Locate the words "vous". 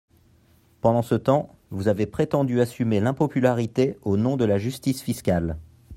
1.69-1.87